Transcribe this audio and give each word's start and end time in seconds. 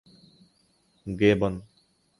گیبون 1.19 1.55